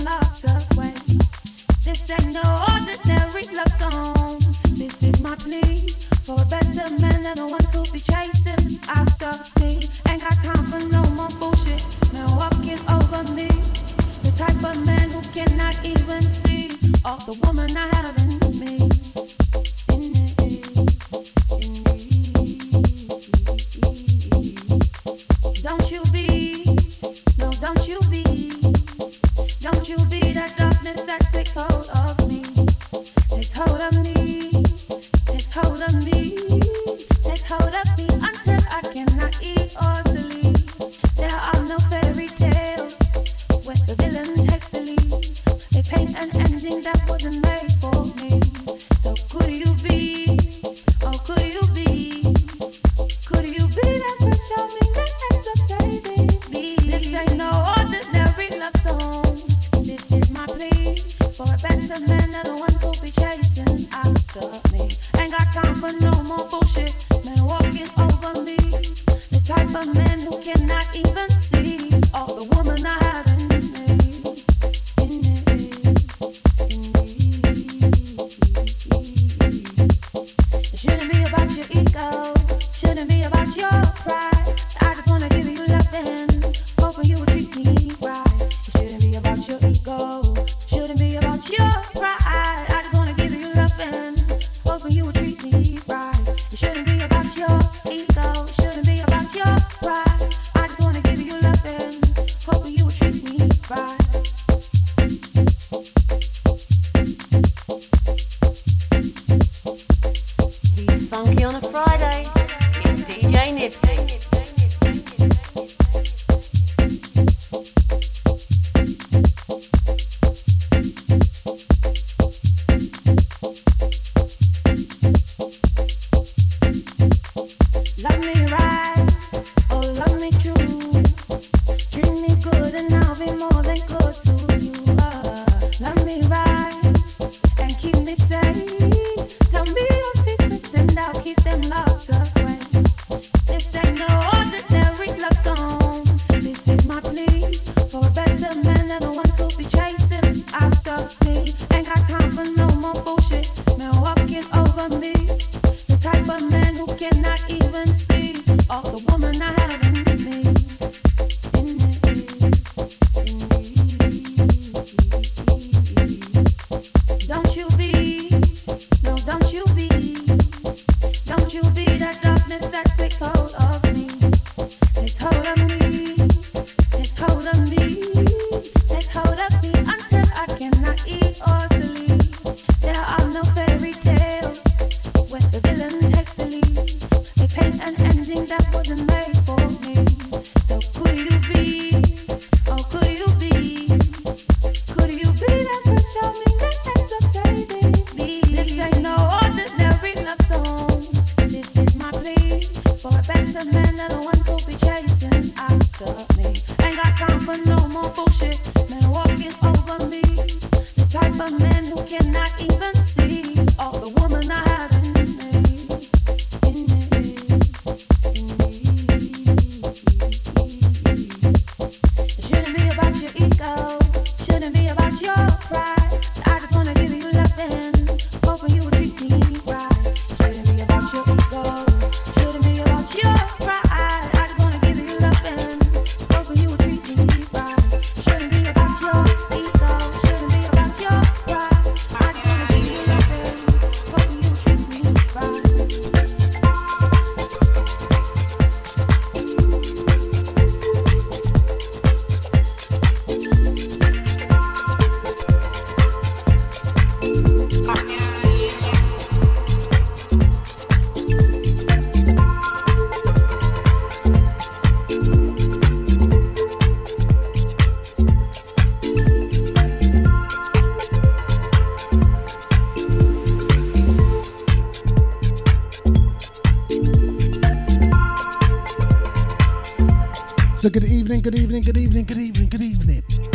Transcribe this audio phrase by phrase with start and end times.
[0.00, 0.21] na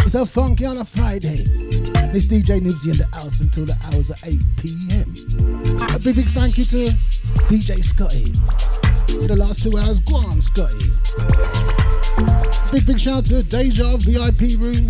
[0.10, 1.46] so funky on a Friday.
[2.10, 5.94] It's DJ Nibbsy in the house until the hours of 8 p.m.
[5.94, 6.88] A big, big thank you to
[7.46, 8.34] DJ Scotty.
[9.22, 10.90] For the last two hours, go on, Scotty.
[12.72, 14.90] Big, big shout out to Deja VIP Room.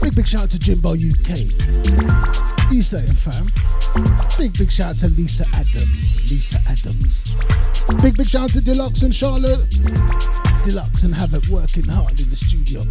[0.00, 1.44] Big, big shout out to Jimbo UK.
[2.72, 3.44] You saying, fam?
[4.38, 6.30] Big, big shout out to Lisa Adams.
[6.30, 7.36] Lisa Adams.
[8.00, 9.68] Big, big shout out to Deluxe and Charlotte.
[10.68, 12.84] Deluxe and Havoc working hard in the studio.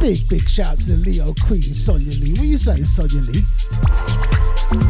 [0.00, 2.32] Big, big shout out to the Leo Queen, Sonia Lee.
[2.32, 3.44] What you saying, Sonia Lee?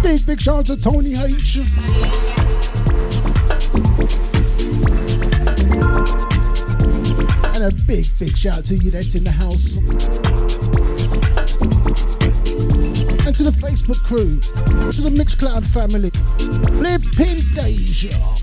[0.01, 1.57] Big, big shout out to Tony H.
[7.53, 9.77] And a big, big shout out to you that's in the house.
[13.27, 14.41] And to the Facebook crew,
[14.93, 16.09] to the Mixcloud family,
[16.79, 18.40] Flipping Deja.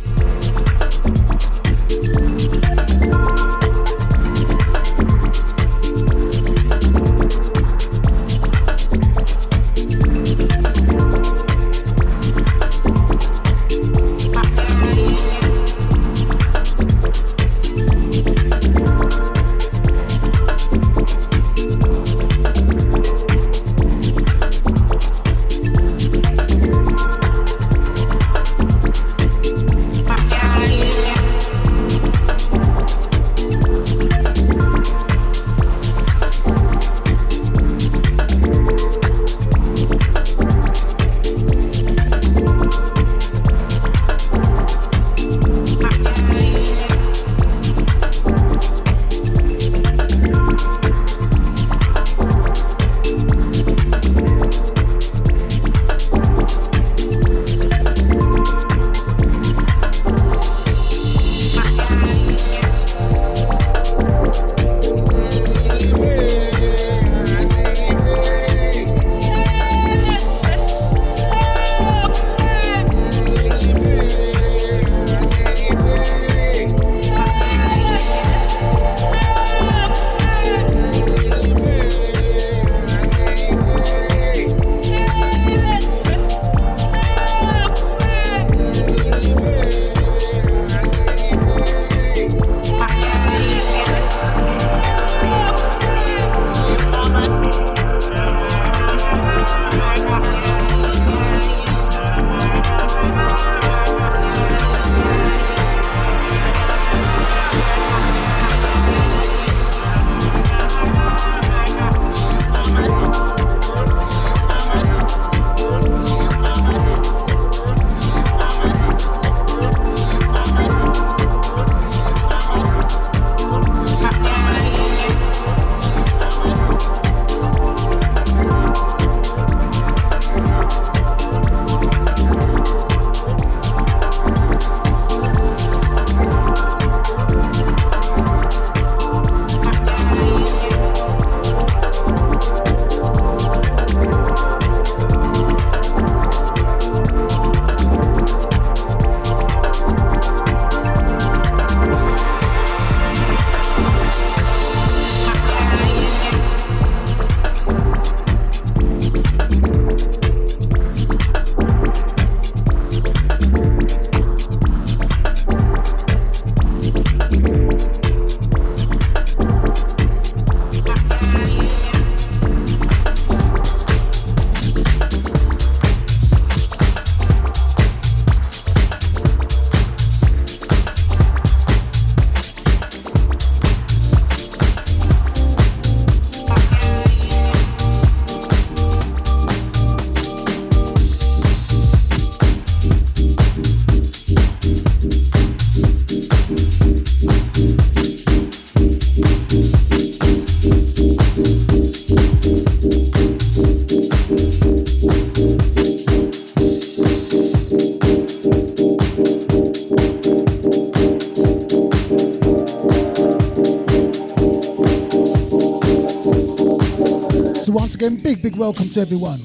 [218.16, 219.40] Big, big welcome to everyone.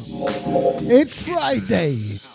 [0.89, 2.32] It's Friday.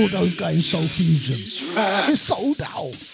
[0.00, 1.34] All those guys Soul Fusion.
[2.08, 3.09] It's sold out.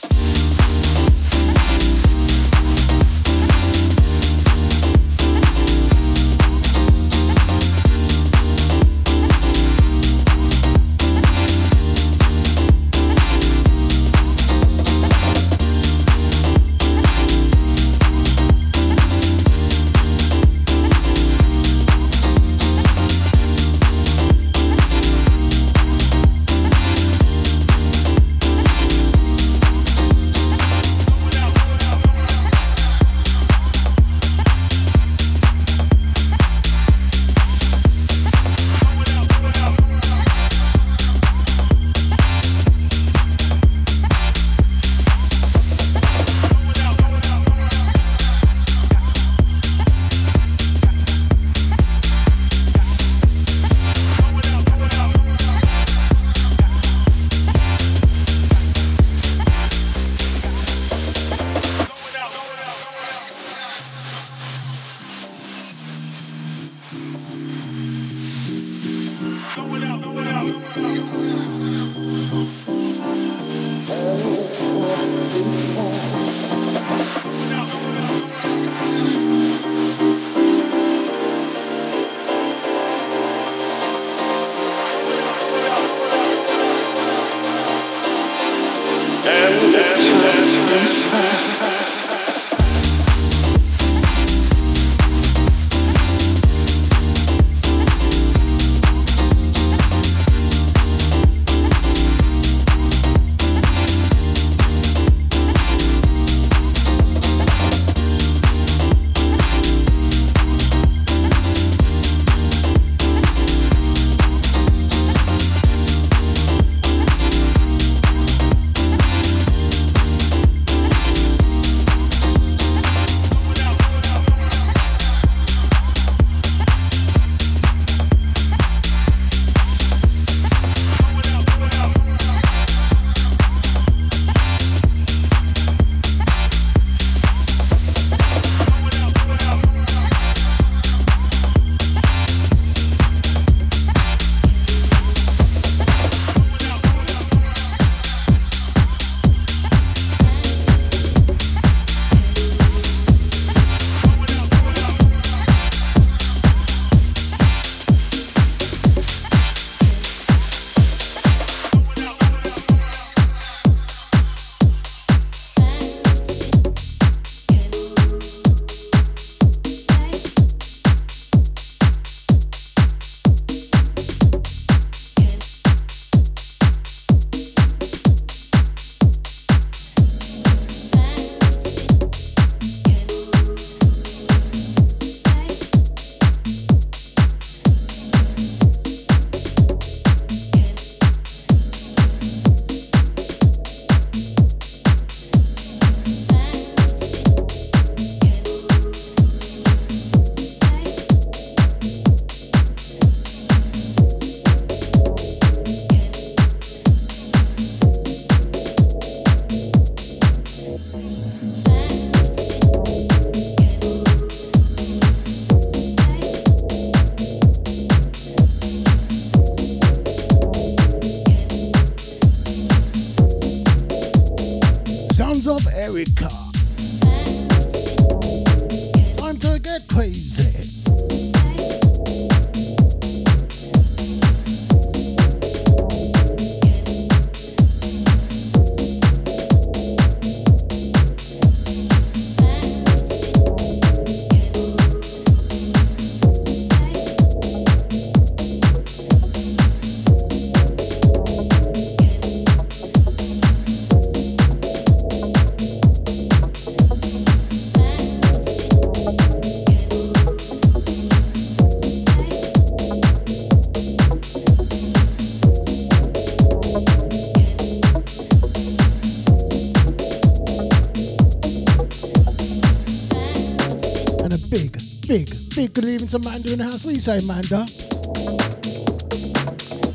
[276.18, 276.84] Manda in the house.
[276.84, 277.66] What do you say, Manda?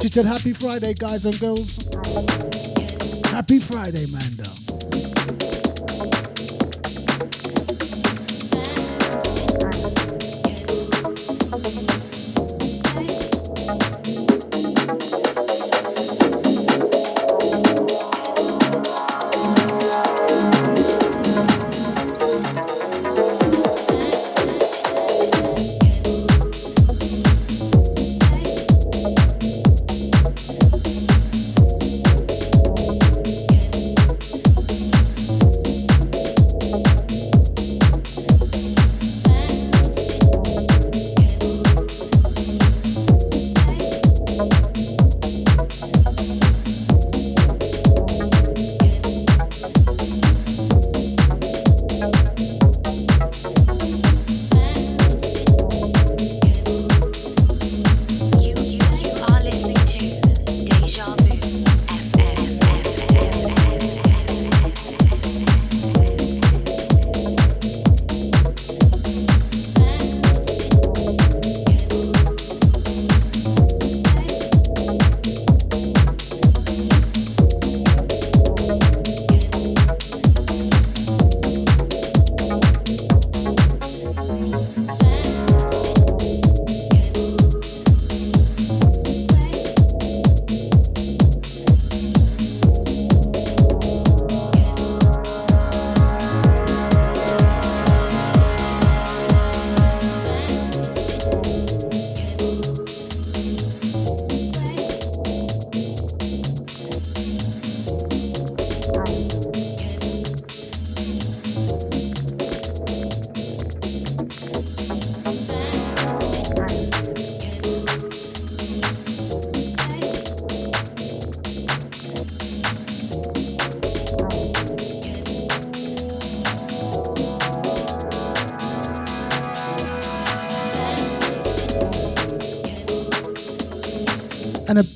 [0.02, 1.88] She said, Happy Friday, guys and girls.
[3.32, 4.81] Happy Friday, Manda.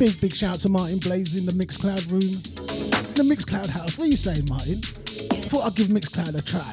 [0.05, 2.37] Big, big shout to Martin Blaze in the Mixcloud room.
[3.15, 3.97] The Mixcloud house.
[3.97, 4.77] What are you saying, Martin?
[5.49, 6.71] Thought I'd give Mixcloud a try.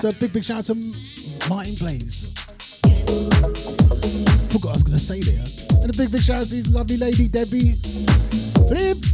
[0.00, 0.74] So big, big shout out to
[1.48, 2.34] Martin Blaze.
[4.52, 5.44] Forgot I was gonna say there.
[5.80, 7.72] And a big, big shout to his lovely lady Debbie.
[8.68, 9.05] Flip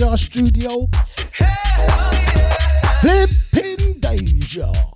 [0.00, 0.88] shout out to the Deja Studio.
[1.78, 2.10] Oh
[3.02, 4.89] Flipping Deja.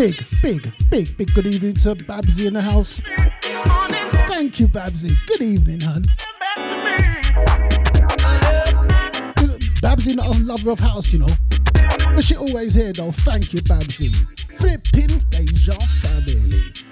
[0.00, 3.02] Big, big, big, big good evening to Babsy in the house.
[4.28, 5.10] Thank you, Babsy.
[5.26, 6.04] Good evening, hun.
[9.82, 11.34] Babsy not a lover of house, you know.
[12.14, 13.12] But she always here though.
[13.12, 14.10] Thank you, Babsy.
[14.56, 16.89] Flipping Deja family.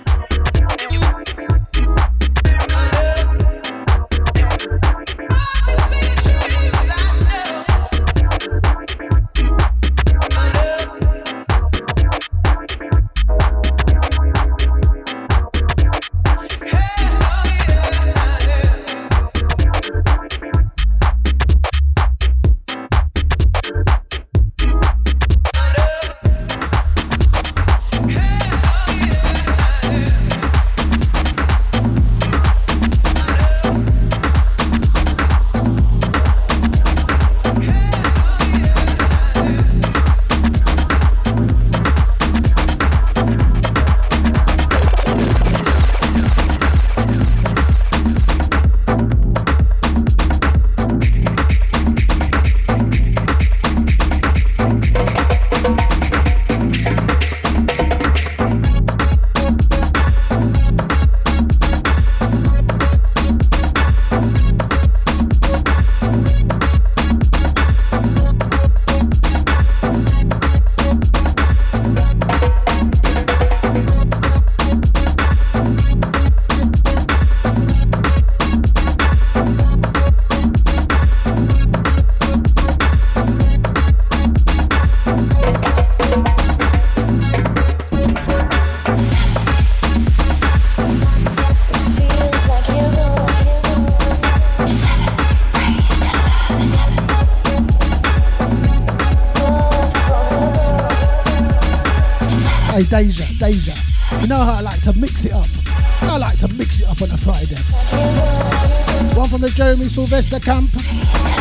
[109.98, 111.37] Sylvester camp.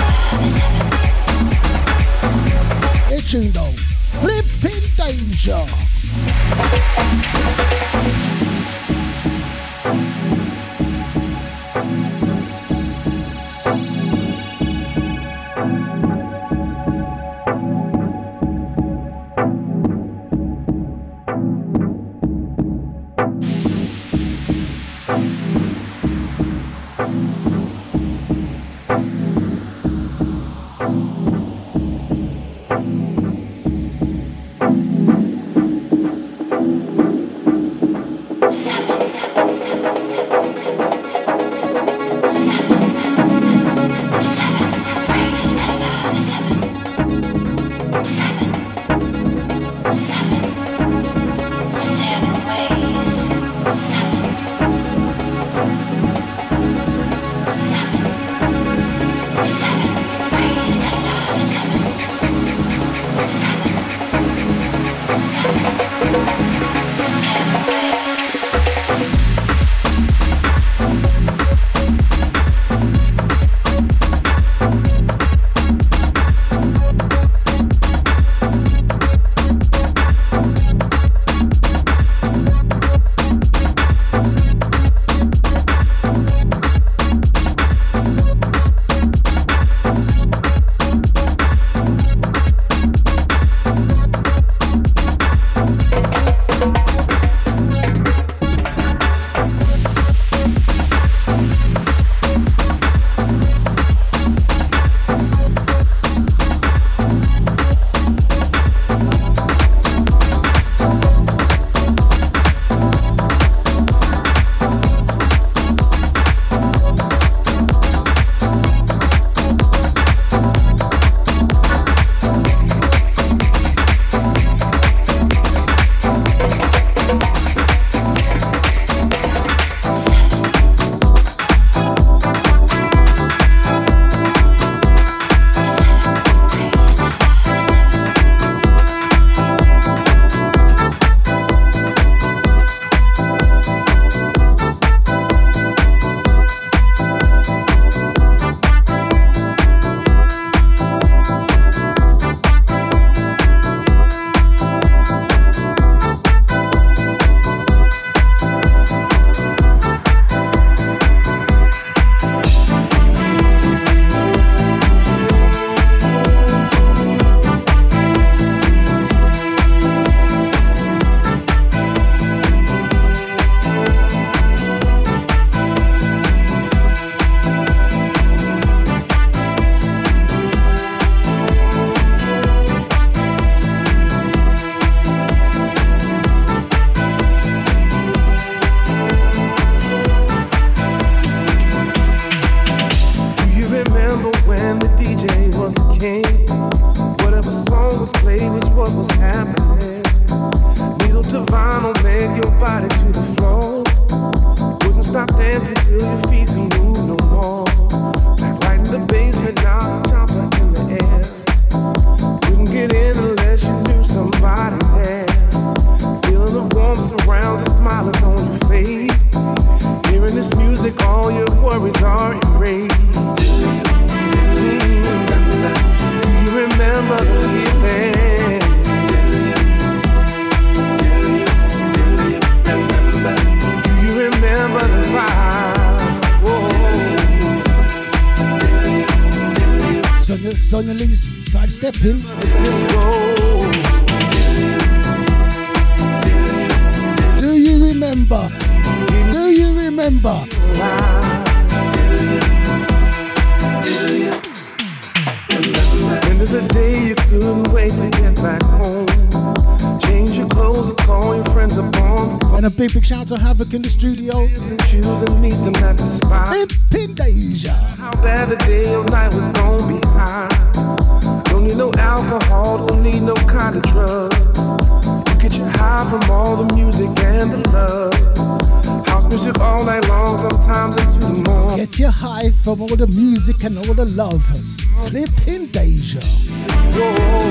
[286.94, 287.47] Whoa.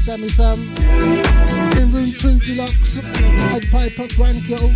[0.00, 0.58] Sammy Sam.
[1.76, 4.69] In room two deluxe, Head Piper, Grand Girl,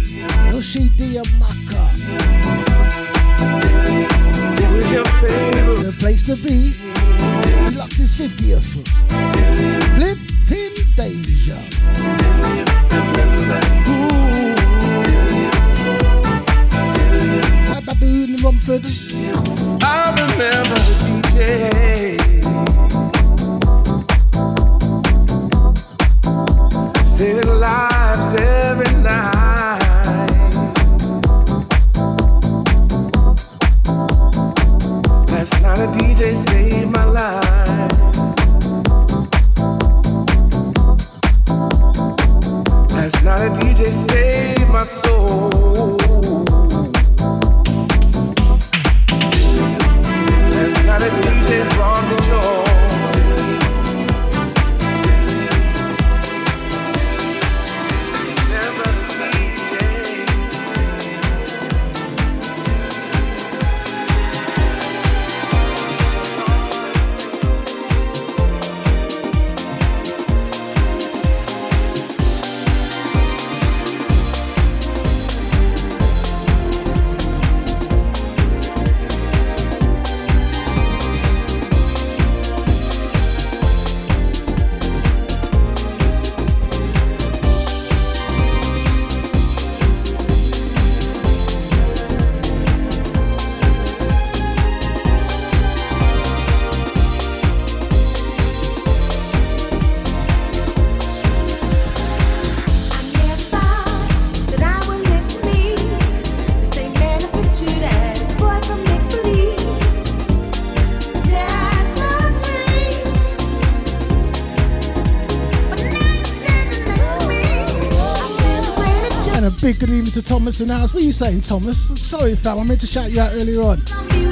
[120.14, 120.94] to Thomas in the house.
[120.94, 121.88] What are you saying, Thomas?
[122.00, 122.60] Sorry, fam.
[122.60, 123.78] I meant to shout you out earlier on.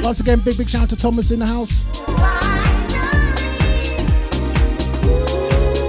[0.01, 1.83] Once again, big, big shout out to Thomas in the house.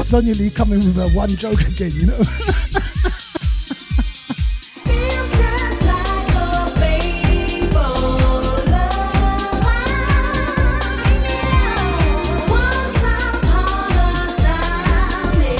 [0.04, 2.18] Sonia Lee coming with her one joke again, you know?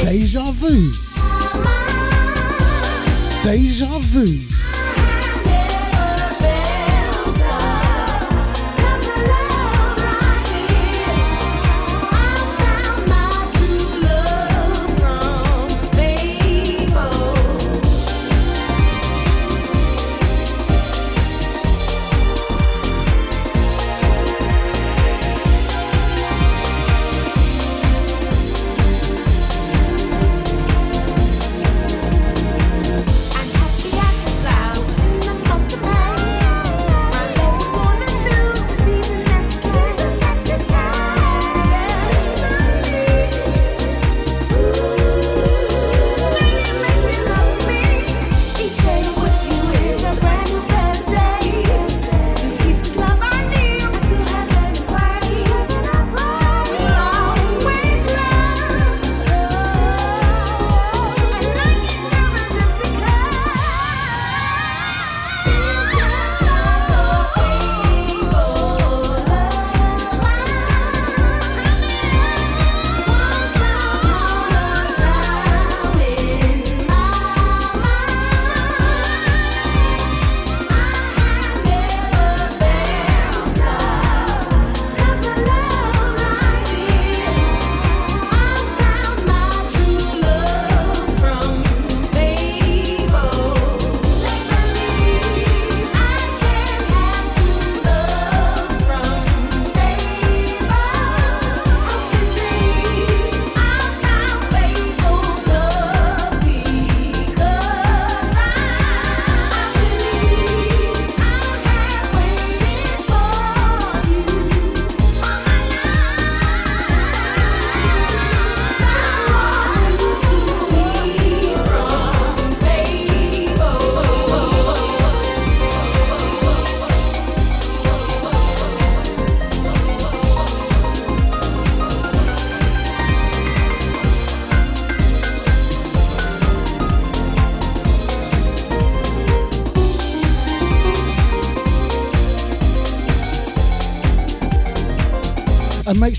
[0.05, 1.14] Deja vu.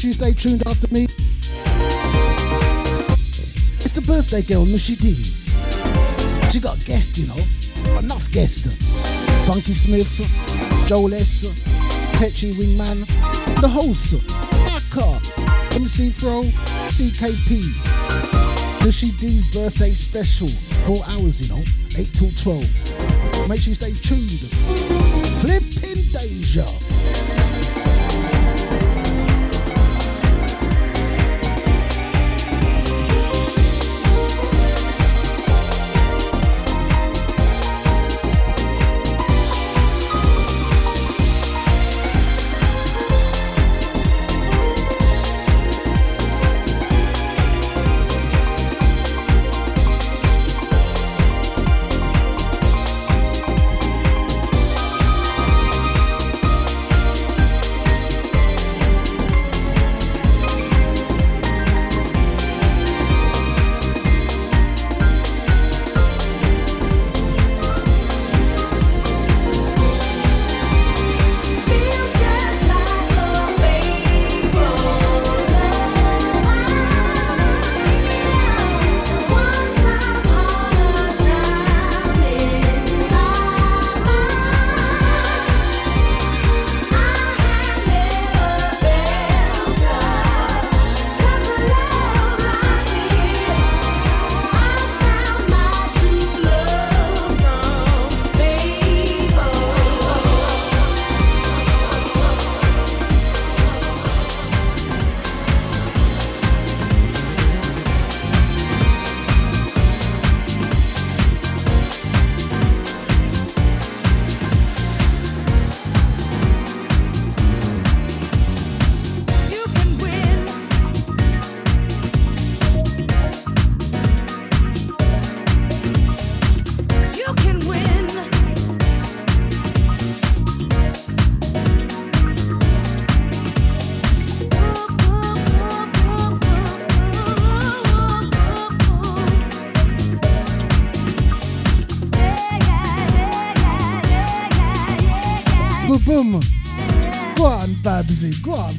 [0.05, 1.05] You stay tuned after me.
[3.81, 5.13] It's the birthday girl, Nushi D.
[6.51, 7.97] She got a guest, you know.
[7.99, 8.67] Enough guests.
[9.47, 10.07] Funky Smith,
[10.87, 11.41] Joel S,
[12.19, 13.05] Petchy Wingman,
[13.61, 14.13] The Host,
[14.69, 15.19] Aka,
[15.75, 16.43] MC Fro,
[16.93, 17.61] CKP.
[18.85, 20.49] Nushi D's birthday special.
[20.85, 21.63] Four hours, you know.
[21.97, 23.49] 8 till 12.
[23.49, 24.51] Make sure you stay tuned.
[25.41, 26.84] Flipping Deja.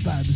[0.05, 0.36] Babsy.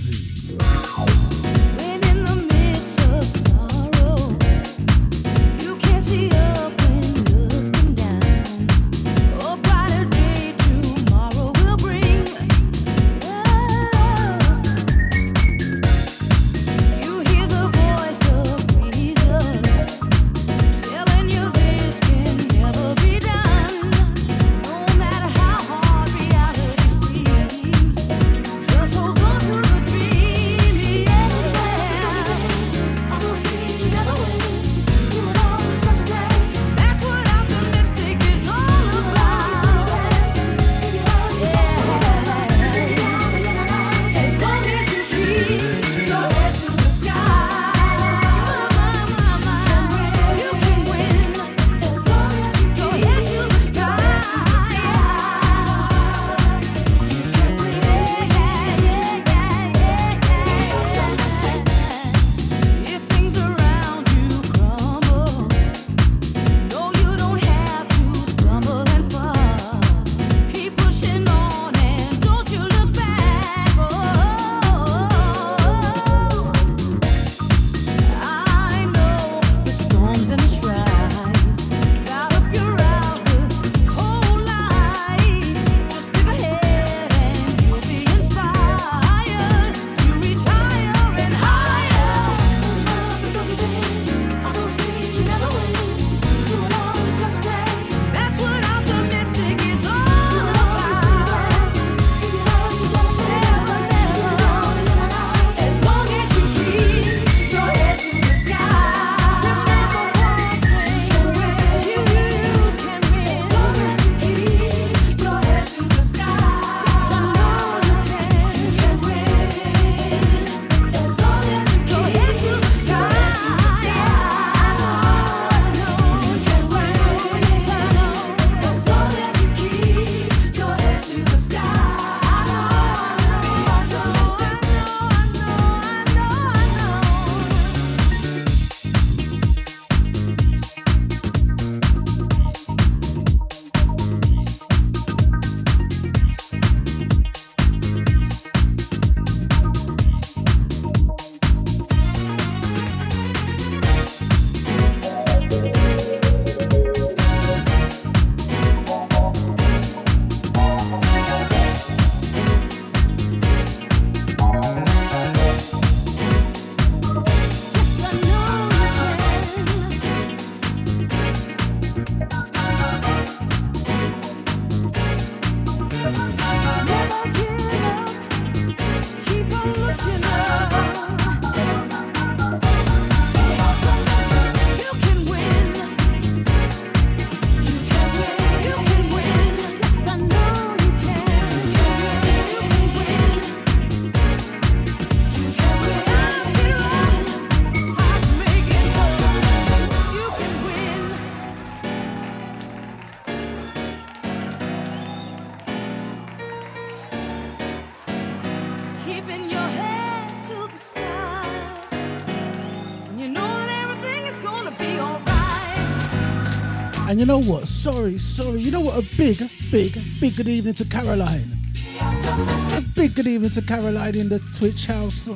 [217.21, 217.69] You know what?
[217.69, 218.61] Sorry, sorry.
[218.61, 218.97] You know what?
[218.97, 219.37] A big,
[219.71, 221.55] big, big good evening to Caroline.
[222.01, 225.29] A big good evening to Caroline in the Twitch house.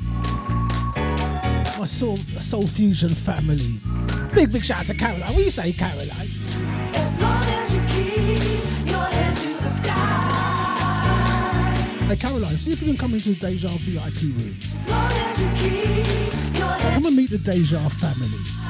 [1.79, 3.79] My soul, soul fusion family.
[4.33, 5.27] Big, big shout out to Caroline.
[5.27, 6.09] What do you say, Caroline?
[6.95, 10.15] As long as you keep your head to the sky.
[12.09, 14.57] Hey, Caroline, see if you can come into the Deja VIP room.
[16.95, 18.64] Come and meet the Deja family.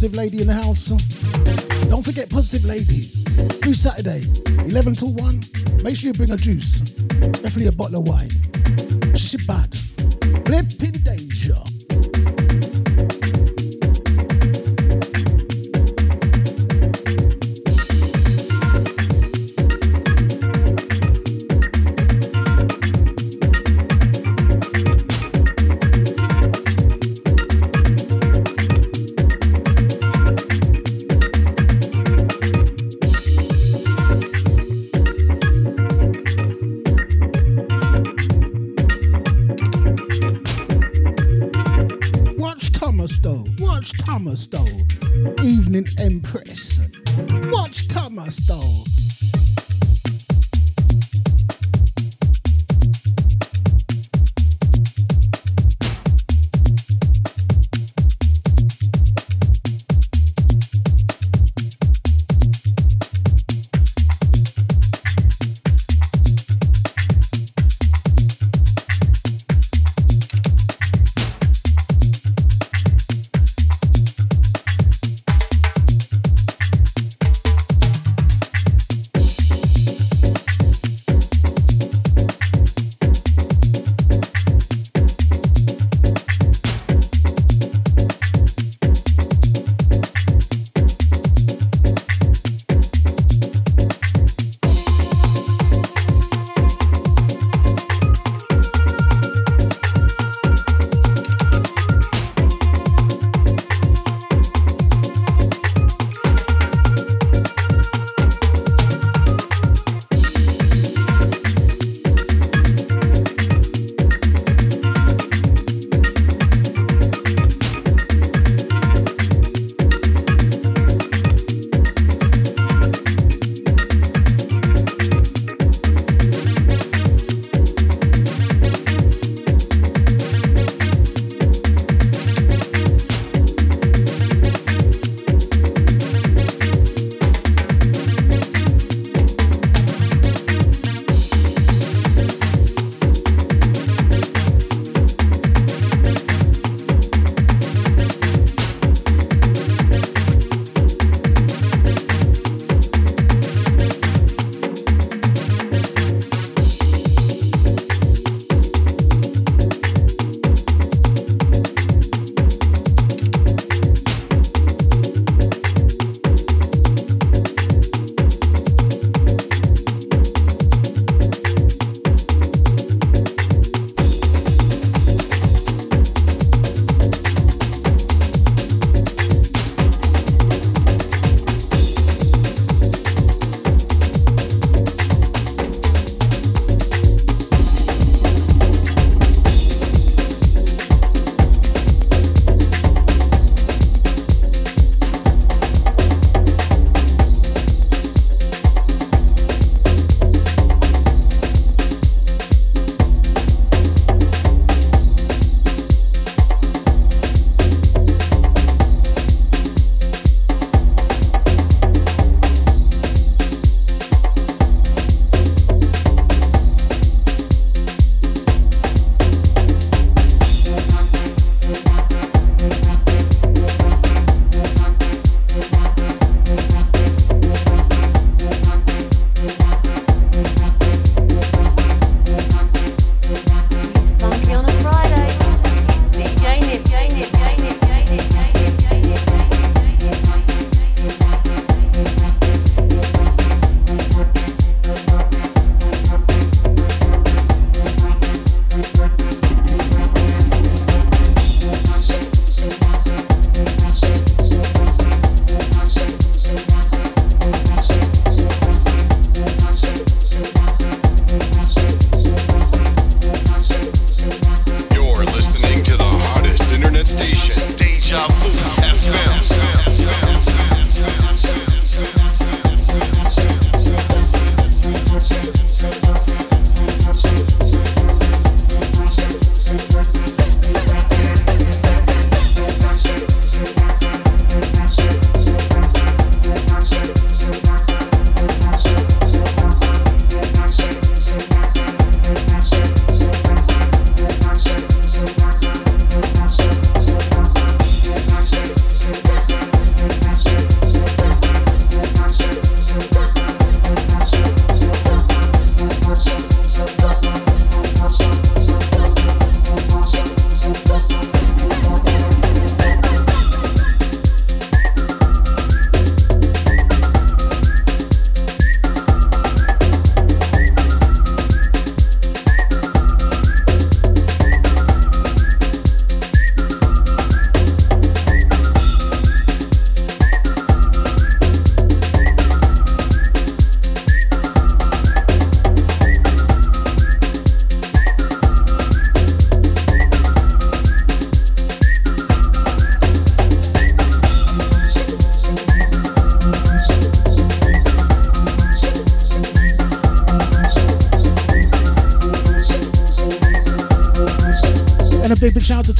[0.00, 0.88] Positive Lady in the house.
[1.90, 3.04] Don't forget Positive Lady.
[3.60, 4.24] This Saturday,
[4.64, 5.40] 11 till 1.
[5.84, 6.80] Make sure you bring a juice.
[7.44, 8.30] Definitely a bottle of wine.
[9.14, 9.68] She's bad.
[10.48, 10.89] Flipping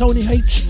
[0.01, 0.70] Tony H.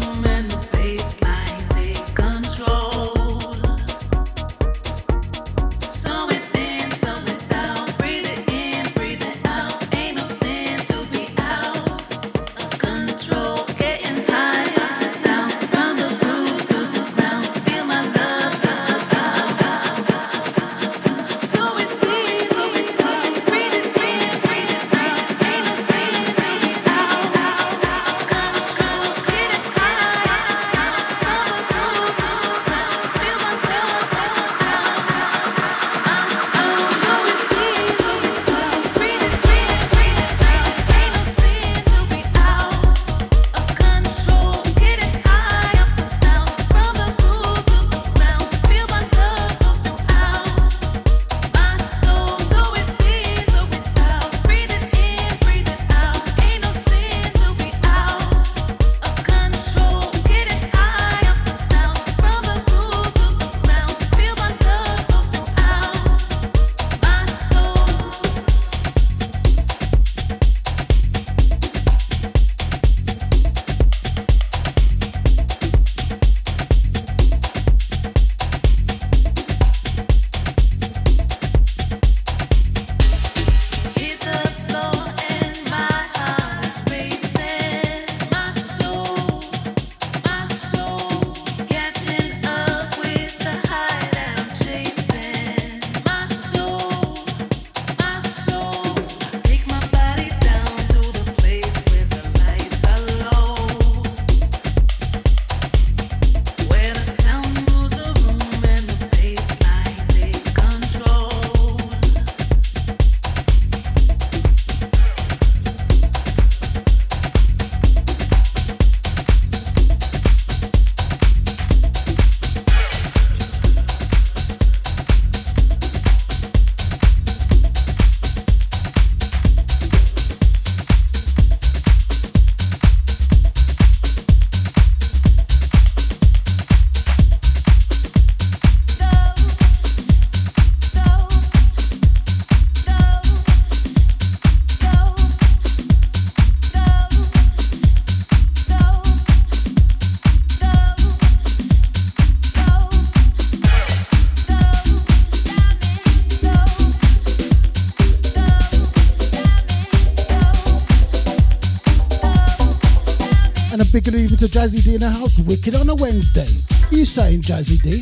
[164.41, 165.37] to Jazzy D in the house.
[165.37, 166.47] Wicked on a Wednesday.
[166.89, 168.01] You saying Jazzy D?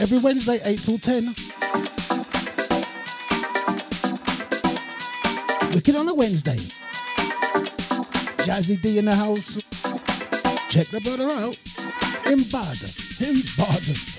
[0.00, 1.26] Every Wednesday, 8 till 10.
[5.74, 6.56] Wicked on a Wednesday.
[8.46, 9.56] Jazzy D in the house.
[10.70, 11.60] Check the brother out.
[12.24, 12.88] In Baden.
[13.20, 14.13] In Baden.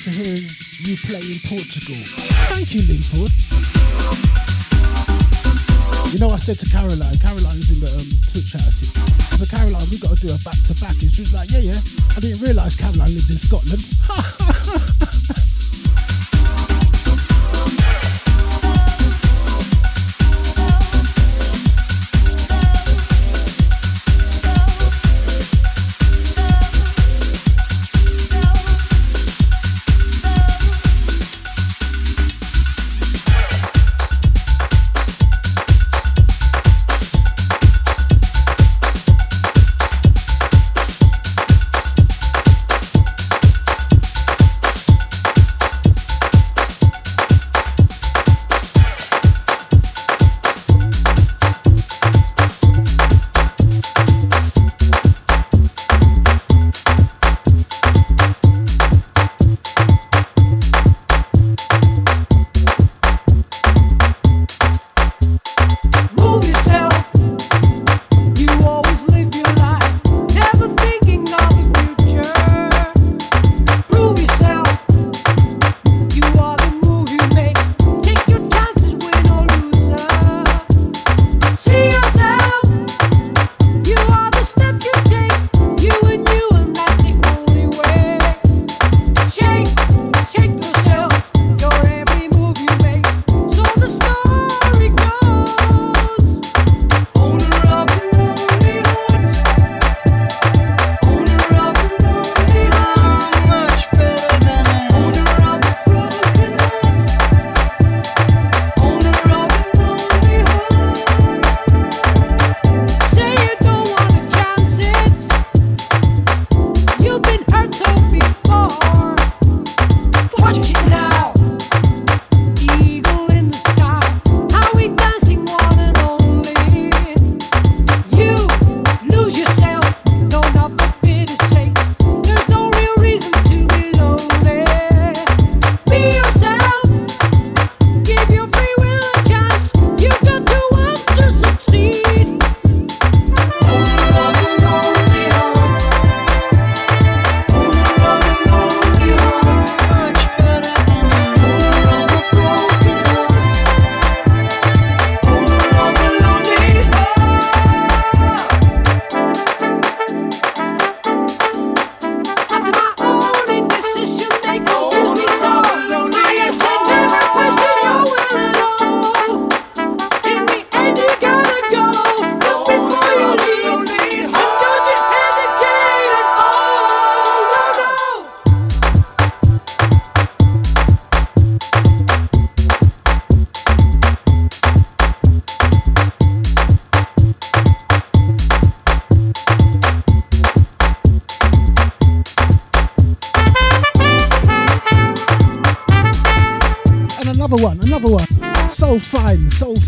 [0.00, 0.48] To hearing
[0.88, 2.00] you play in Portugal.
[2.48, 3.28] Thank you, Leaford.
[6.08, 8.80] You know, I said to Caroline, Caroline's in the um, Twitch house.
[9.36, 10.96] So Caroline, we got to do a back to back.
[11.04, 11.80] And she was like, yeah, yeah.
[12.16, 13.84] I didn't realise Caroline lives in Scotland.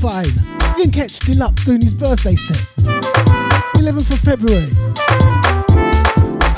[0.02, 0.24] Fine.
[0.76, 2.56] You can catch Deluxe doing his birthday set.
[3.78, 4.72] 11th of February.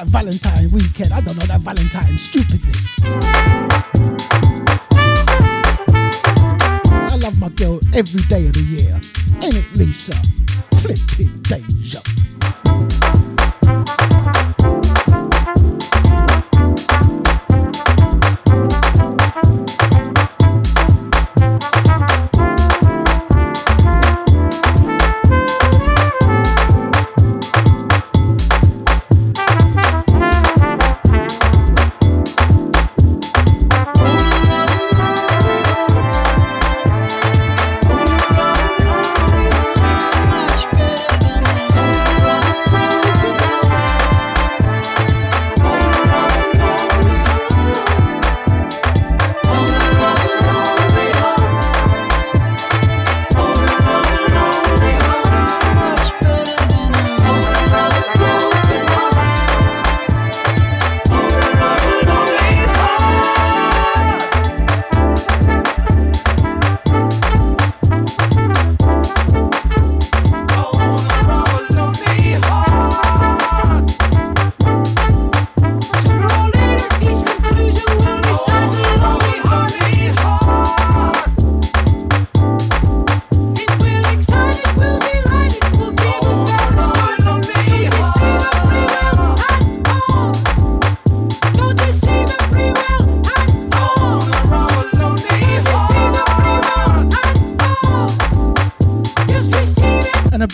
[0.07, 1.13] Valentine weekend.
[1.13, 2.97] I don't know that Valentine stupidness.
[7.13, 8.95] I love my girl every day of the year.
[9.43, 10.44] Ain't it, Lisa?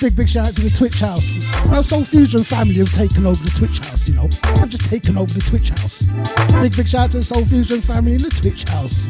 [0.00, 1.38] Shout out to the Twitch house.
[1.70, 4.30] Our Soul Fusion family have taken over the Twitch house, you know.
[4.62, 6.04] I've just taken over the Twitch house.
[6.62, 9.08] Big, big shout out to the Soul Fusion family in the Twitch house.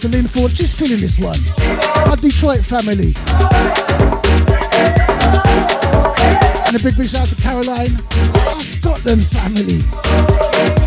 [0.00, 0.50] To Lynn Ford.
[0.52, 1.36] She's feeling this one.
[2.08, 3.14] Our Detroit family.
[6.66, 8.00] And a big, big shout out to Caroline.
[8.48, 10.79] Our Scotland family.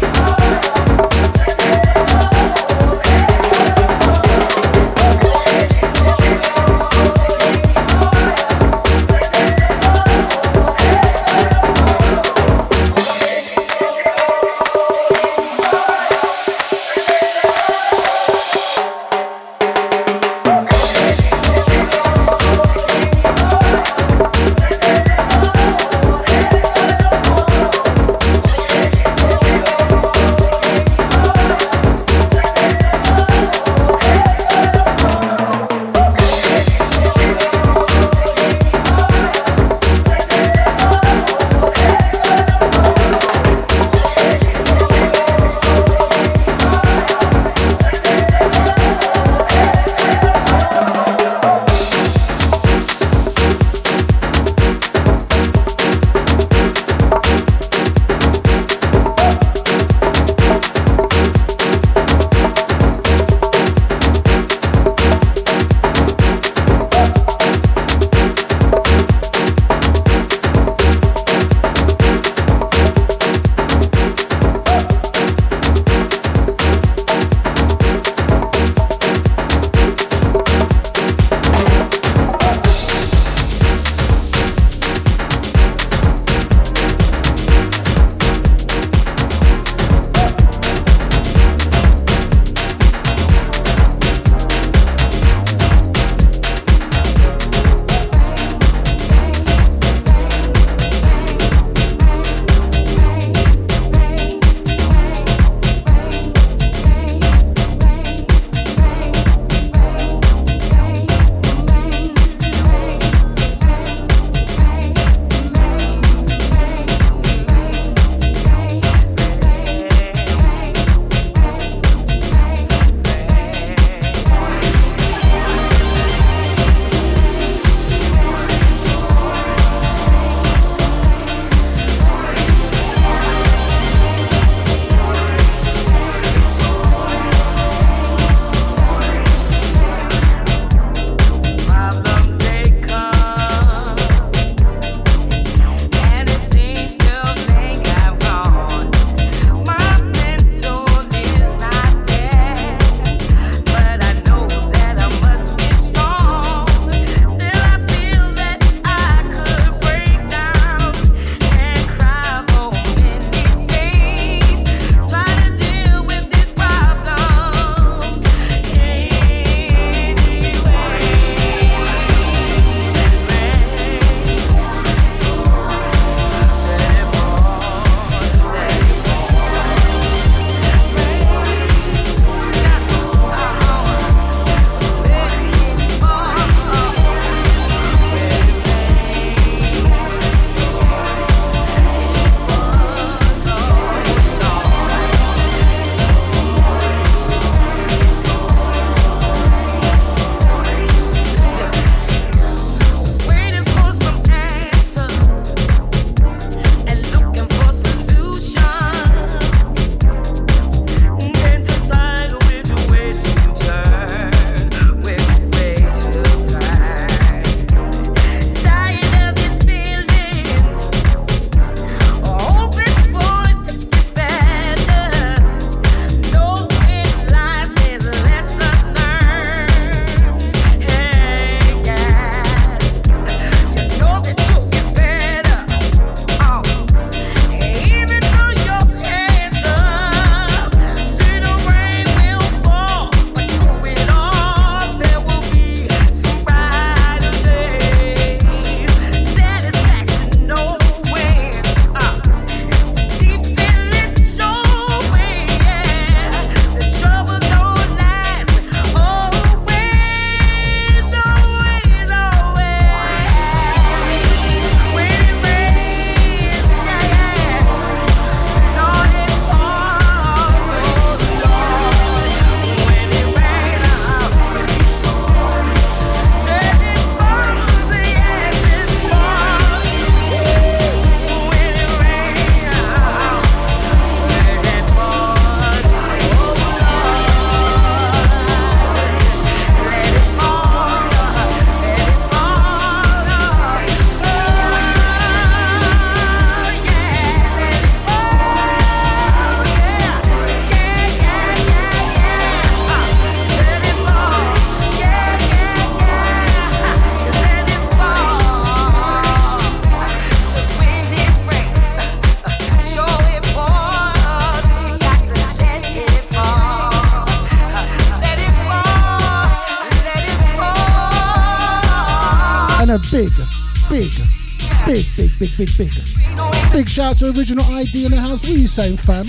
[327.24, 328.44] To Original ID in the house.
[328.44, 329.26] What are you saying, fam?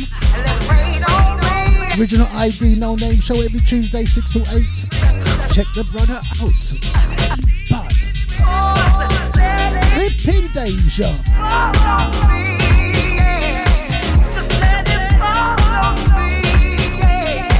[1.99, 4.47] Original ID, no name show every Tuesday, 6 to 8.
[5.55, 6.25] Check the brother out.
[7.71, 7.93] Bud.
[9.95, 11.13] Flipping danger.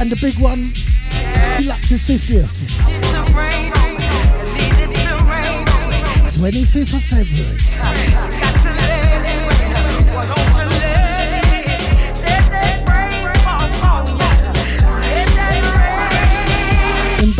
[0.01, 0.63] And the big one,
[1.57, 2.75] Deluxe's 50th.
[6.35, 8.34] 25th of February.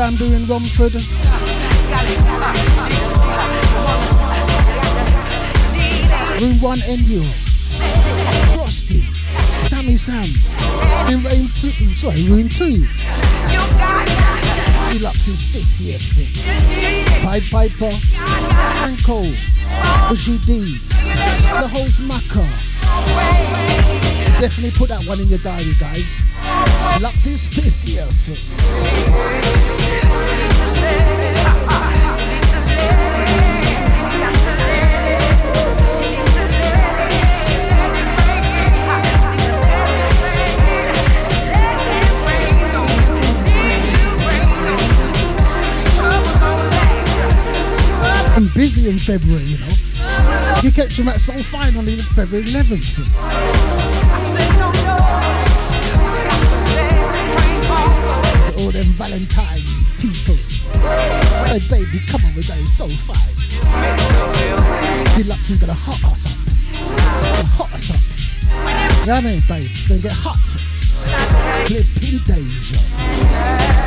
[0.06, 0.94] Bamboo in Romford.
[6.40, 7.24] Room 1 NU.
[8.54, 9.02] Frosty.
[9.64, 10.24] Sammy Sam.
[11.10, 11.70] In room 2.
[11.98, 12.86] Sorry, room 2.
[14.94, 16.06] Deluxe's 50th.
[17.24, 17.90] Pied Piper.
[18.76, 19.24] Franco.
[20.08, 20.66] Bushy D.
[20.66, 22.75] The host Maka.
[24.40, 26.22] Definitely put that one in your diary, guys.
[27.00, 29.16] Deluxe's 50th.
[48.36, 49.85] I'm busy in February, you know.
[50.64, 53.00] You catch them at Soul Fine on February 11th.
[58.58, 59.62] All them Valentine
[60.00, 60.38] people.
[61.46, 63.36] Hey baby, come on, we're going fine.
[65.16, 66.38] Deluxe is gonna hot us up.
[67.36, 68.02] Gonna hot us up.
[69.02, 69.70] You know what I mean, babe?
[69.88, 70.38] Gonna get hot.
[71.68, 73.85] Flipping danger.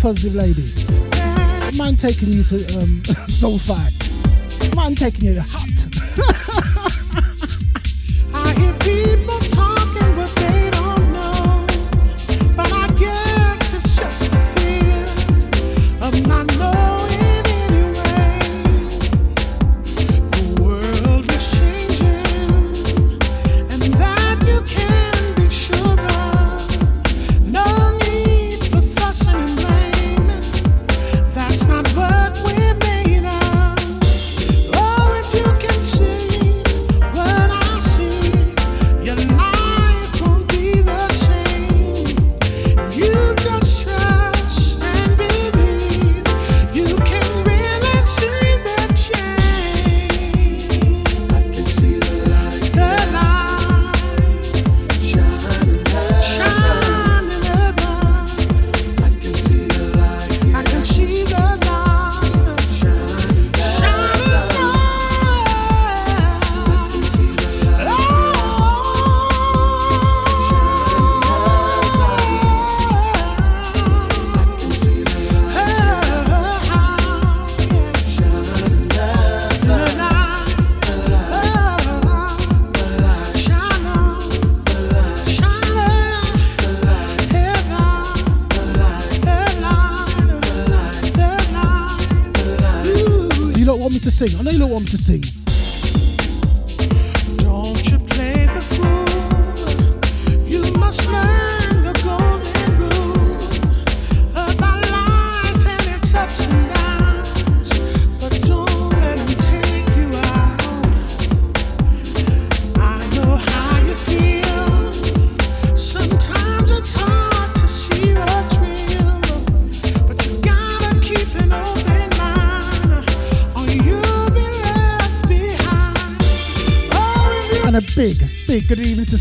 [0.00, 0.64] Positive lady?
[1.76, 3.92] Man taking you to um, soul fight.
[4.74, 6.66] Man taking you to hot.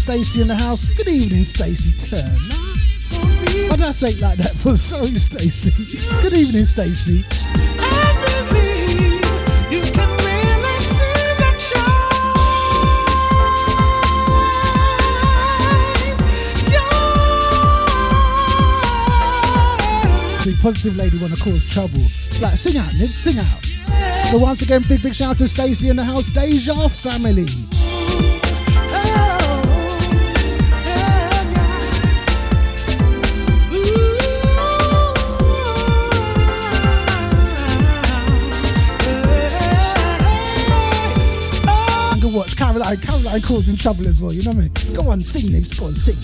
[0.09, 0.89] to Stacey in the house.
[0.89, 2.25] Good evening, Stacy Turner.
[3.71, 4.75] I did I say it like that for?
[4.75, 5.71] Sorry, Stacy.
[6.21, 7.23] Good evening, Stacy.
[20.61, 22.01] Positive lady wanna cause trouble.
[22.41, 23.65] Like, sing out, Nick, sing out.
[24.29, 27.45] So once again, big big shout out to Stacy in the house, Deja family.
[43.79, 44.93] Trouble as well, you know what I mean?
[44.93, 46.19] Go on, sing, Nick, go on, sing.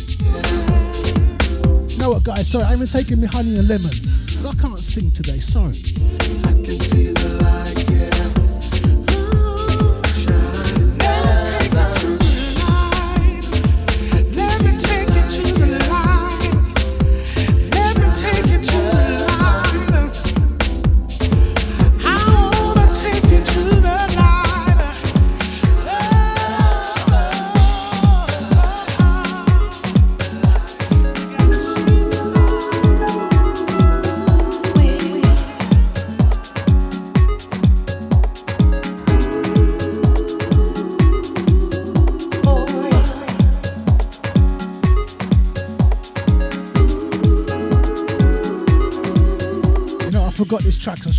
[1.90, 2.52] You know what, guys?
[2.52, 3.92] Sorry, I'm even taking me honey and lemon.
[4.46, 5.80] I can't sing today, sorry.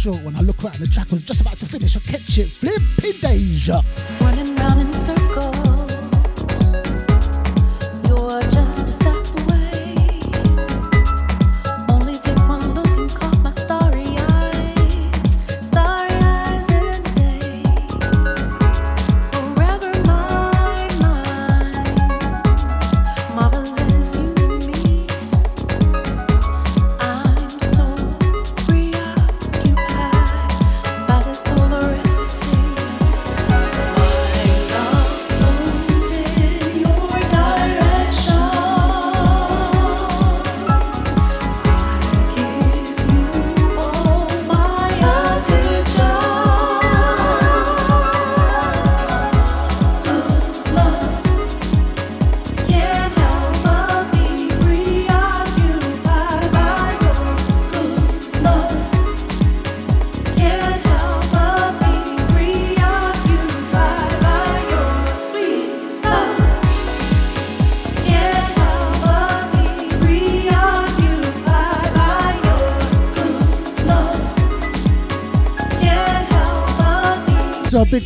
[0.06, 0.36] Short one.
[0.36, 1.96] I look right and the track was just about to finish.
[1.96, 2.48] I catch it.
[2.50, 3.82] Flipping Deja.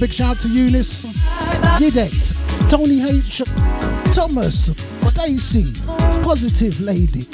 [0.00, 1.04] Big, shout to Eunice,
[1.78, 3.42] Yidet, Tony H,
[4.14, 4.70] Thomas,
[5.08, 5.74] Stacy,
[6.22, 7.26] Positive Lady,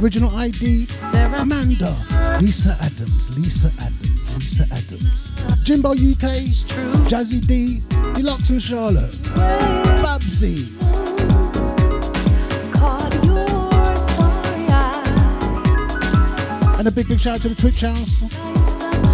[0.00, 0.86] Original ID,
[1.36, 1.94] Amanda,
[2.40, 5.34] Lisa Adams, Lisa Adams, Lisa Adams,
[5.64, 6.48] Jimbo UK,
[7.10, 7.82] Jazzy D,
[8.14, 9.12] Deluxe and Charlotte,
[10.00, 10.64] Babsy,
[16.78, 18.24] and a big, big shout to the Twitch house,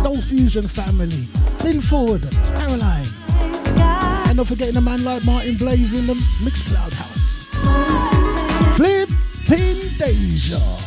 [0.05, 1.27] Soul Fusion family,
[1.65, 2.23] Lynn Ford,
[2.71, 3.07] Caroline,
[4.29, 7.47] and not forgetting a man like Martin Blaze in the Mixcloud house.
[8.77, 10.80] Flipping Deja.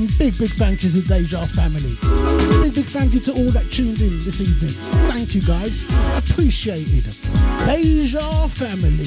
[0.00, 1.96] Again, big, big thank you to the Deja family.
[2.62, 4.72] Big, big thank you to all that tuned in this evening.
[5.12, 5.84] Thank you guys.
[6.18, 7.04] Appreciated.
[7.66, 9.06] Deja family.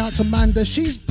[0.00, 0.64] Shout to Manda.
[0.64, 1.09] She's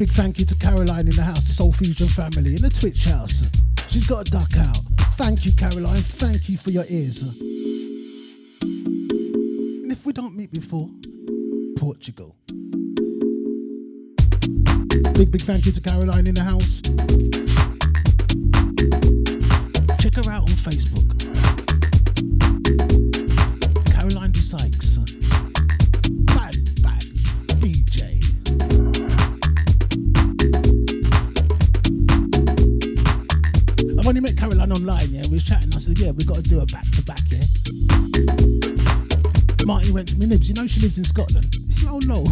[0.00, 3.04] big, thank you to Caroline in the house, the Soul Fusion family, in the Twitch
[3.04, 3.44] house.
[3.90, 4.78] She's got a duck out.
[5.20, 6.00] Thank you, Caroline.
[6.00, 7.38] Thank you for your ears.
[8.62, 10.88] And if we don't meet before,
[11.76, 12.34] Portugal.
[15.12, 16.80] Big, big thank you to Caroline in the house.
[20.00, 20.49] Check her out
[39.70, 41.46] Marty went to me, Nibs, you know she lives in Scotland.
[41.54, 42.24] He said, oh no.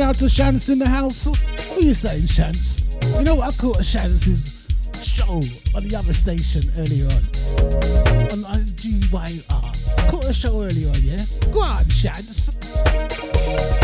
[0.00, 1.26] Shout out to Shance in the house.
[1.26, 2.88] What are you saying, Shance?
[3.18, 4.66] You know what I caught Shance's
[4.96, 5.44] show
[5.76, 7.20] on the other station earlier on
[8.32, 10.08] on uh, GYR.
[10.10, 11.20] Caught a show earlier on, yeah.
[11.52, 12.48] Go on, Shance.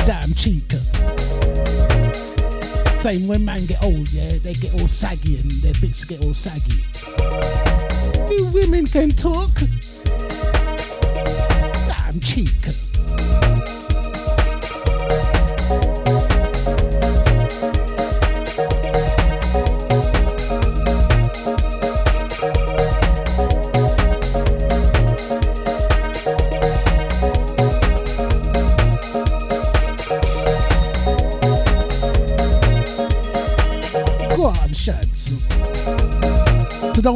[0.07, 0.73] Damn cheek.
[3.03, 6.33] Same when man get old, yeah, they get all saggy and their bits get all
[6.33, 6.81] saggy.
[8.33, 9.53] You women can talk.
[11.93, 12.86] Damn cheek.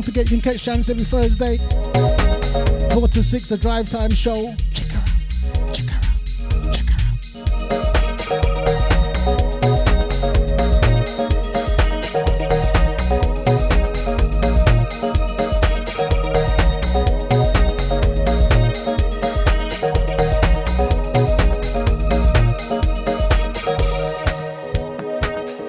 [0.00, 1.58] Don't forget you can catch Shance every Thursday.
[2.94, 4.54] 4 to 6, the drive time show.
[4.72, 5.08] Check her out.
[5.74, 6.08] Check her out.
[6.72, 7.10] Check her out.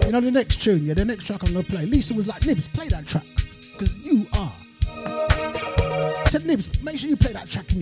[0.06, 1.86] You know the next tune, yeah, the next track I'm gonna play.
[1.86, 2.88] Lisa was like, Nibs, play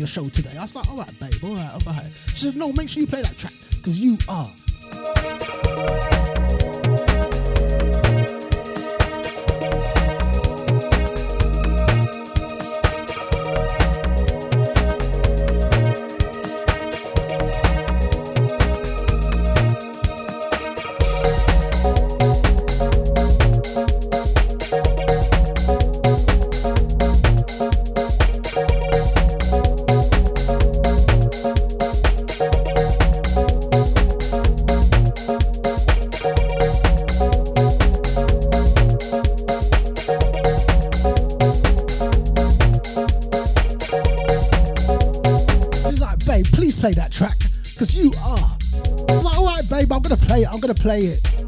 [0.09, 0.57] show today.
[0.57, 2.07] I was like, alright, babe, alright, alright.
[2.35, 3.53] She said, no, make sure you play that track.
[3.77, 4.51] Because you are.
[50.89, 51.38] Play it.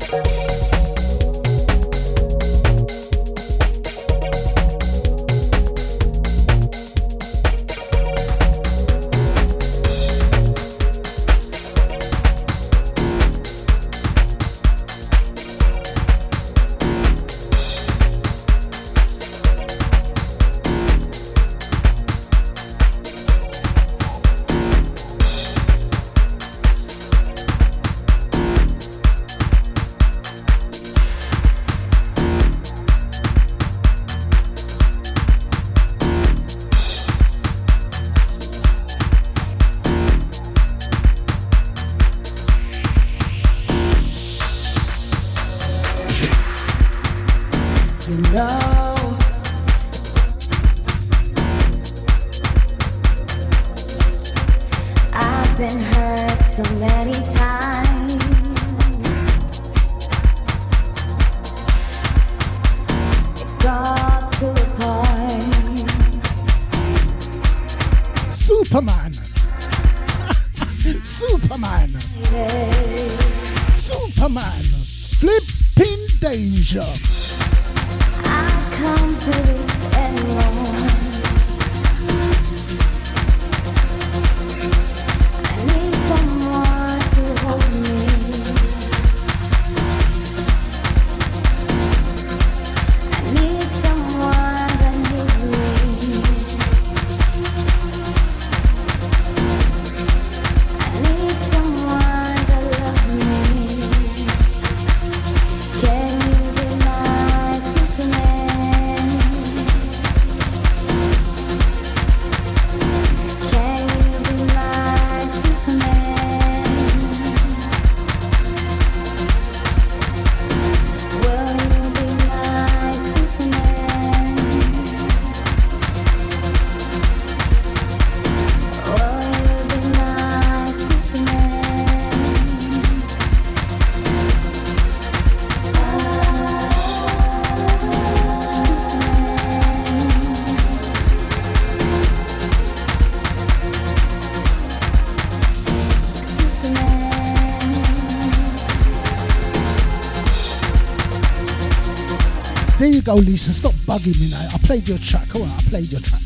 [153.15, 153.53] Go, Lisa.
[153.53, 154.47] Stop bugging me now.
[154.53, 155.35] I played your track.
[155.35, 156.20] All right, I played your track.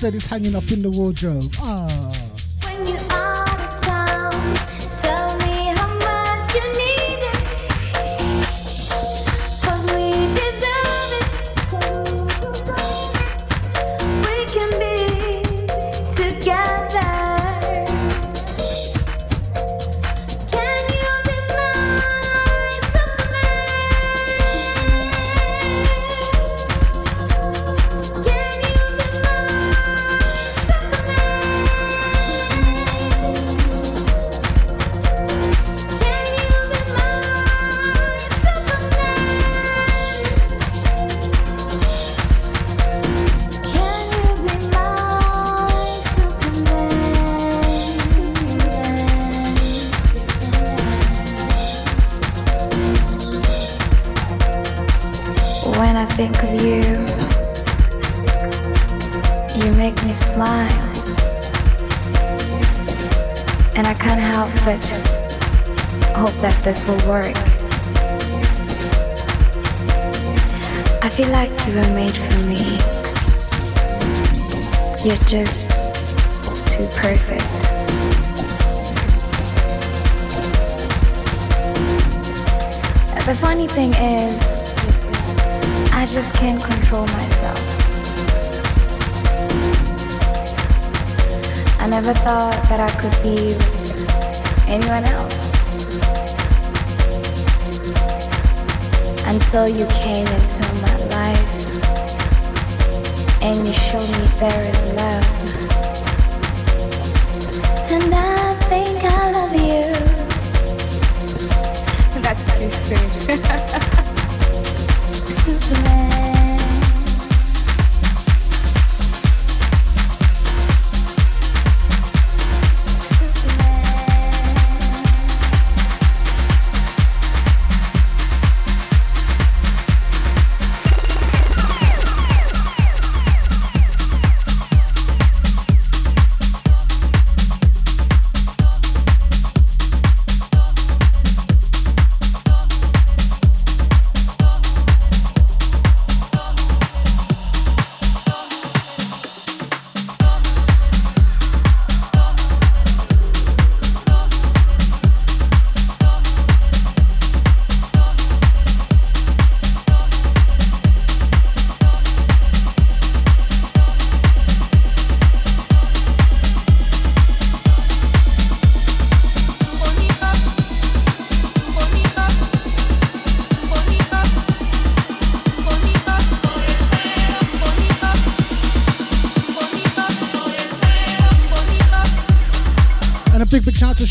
[0.00, 1.52] Said it's hanging up in the wardrobe.
[1.58, 2.09] Ah.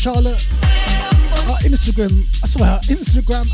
[0.00, 0.48] Charlotte.
[1.46, 3.44] Our Instagram, I swear, our Instagram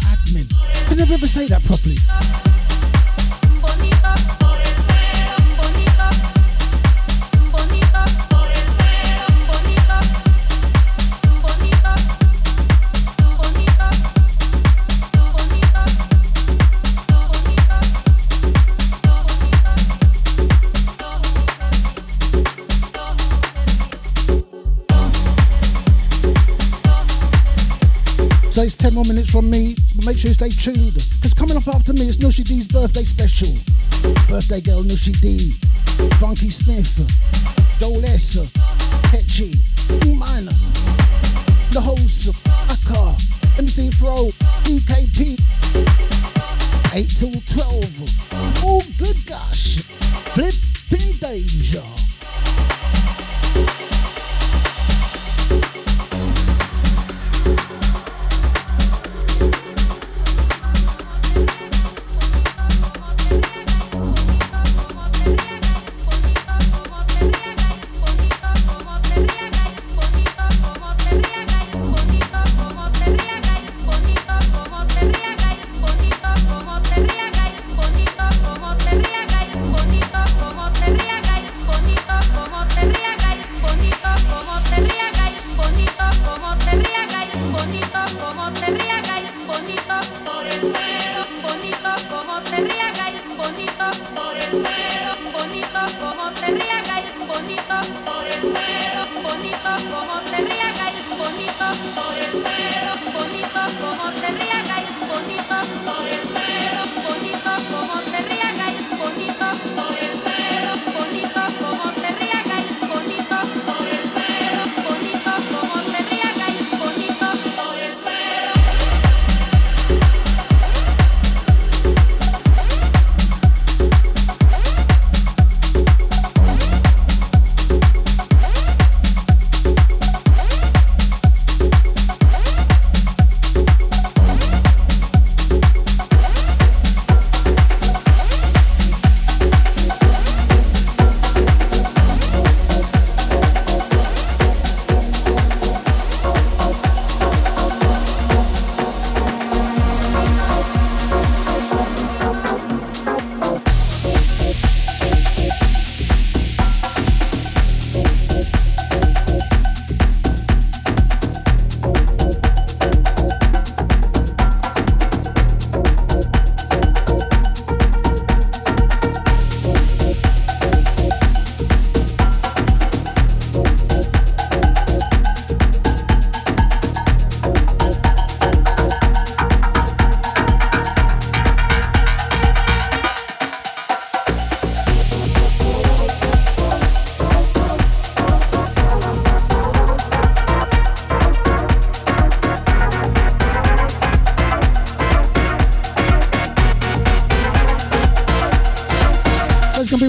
[28.67, 29.77] It's 10 more minutes from me.
[29.77, 30.95] So make sure you stay tuned.
[30.95, 33.55] Because coming up after me, it's Nushi D's birthday special.
[34.29, 35.53] Birthday girl Nushi D.
[36.19, 36.91] Funky Smith.
[37.79, 38.35] Joel S.
[39.15, 39.55] Hetchy.
[40.19, 40.51] Minor.
[41.71, 42.35] The host.
[42.67, 43.15] Akka.
[43.57, 44.33] MC Fro.
[44.67, 45.39] EKP.
[46.93, 48.65] 8 till 12.
[48.65, 49.83] Oh, good gosh.
[50.35, 52.16] Flipping danger.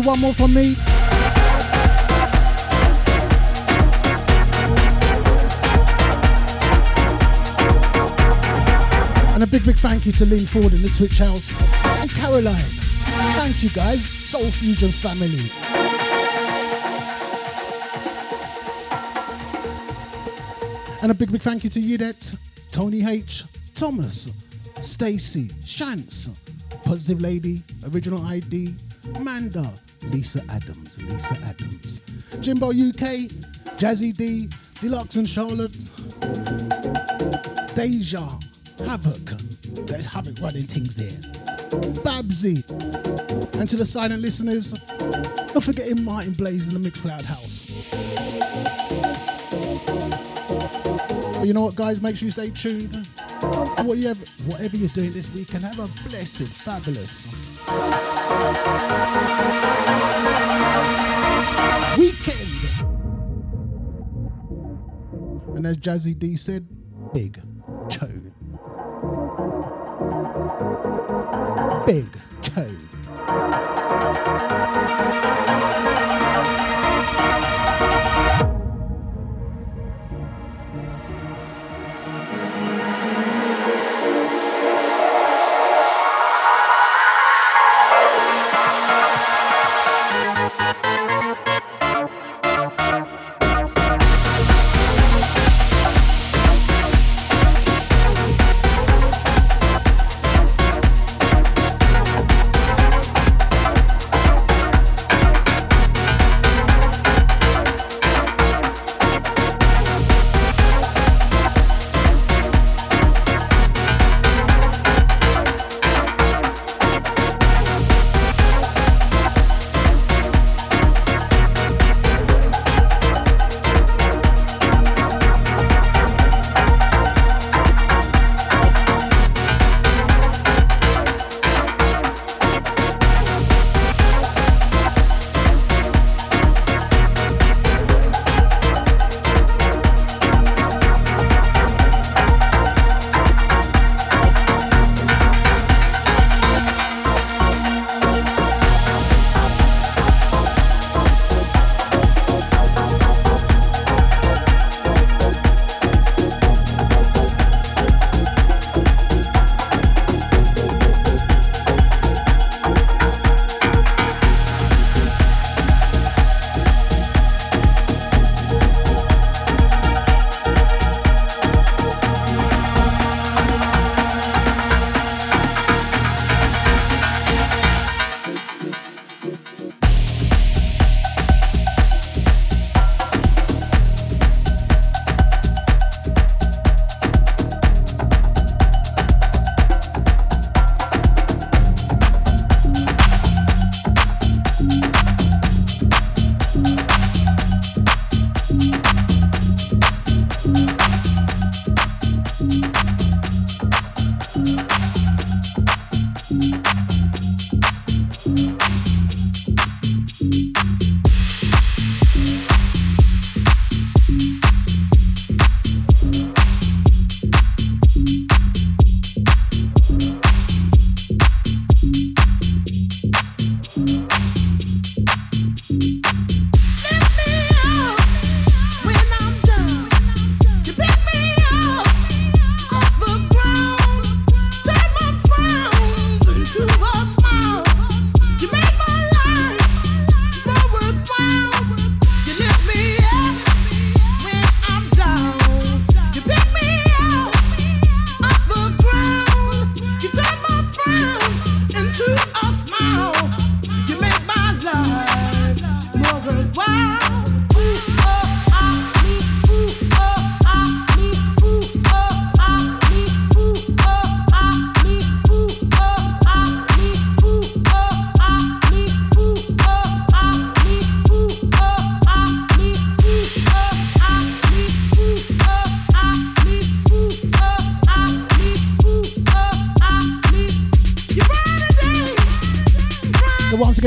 [0.07, 0.73] One more from me.
[9.33, 11.51] And a big, big thank you to Lynn Ford in the Twitch house
[12.01, 12.55] and Caroline.
[13.35, 15.51] Thank you guys, Soul Fusion family.
[21.01, 22.33] And a big, big thank you to Yudet,
[22.71, 23.43] Tony H,
[23.75, 24.29] Thomas,
[24.79, 26.29] Stacy, Shance,
[26.85, 27.61] Positive Lady,
[27.91, 28.73] Original ID,
[29.19, 29.73] Manda,
[30.11, 32.01] Lisa Adams, Lisa Adams,
[32.39, 33.29] Jimbo UK,
[33.77, 34.49] Jazzy D,
[34.81, 35.71] Deluxe and Charlotte,
[37.75, 38.39] Deja,
[38.85, 39.25] Havoc,
[39.85, 41.09] there's Havoc running things there,
[42.03, 42.63] Babsy,
[43.59, 44.73] and to the silent listeners,
[45.53, 47.67] not forgetting Martin Blaze in the Mixcloud house.
[51.37, 52.01] But you know what, guys?
[52.01, 52.95] Make sure you stay tuned.
[53.85, 57.46] Whatever, whatever you're doing this weekend, have a blessed, fabulous
[61.97, 62.47] weekend.
[65.55, 66.67] And as Jazzy D said,
[67.13, 67.41] big
[67.89, 68.33] tune.
[71.85, 72.07] Big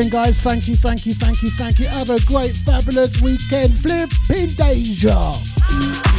[0.00, 1.86] Again, guys, thank you, thank you, thank you, thank you.
[1.88, 3.74] Have a great, fabulous weekend.
[3.74, 6.09] Flipping Deja.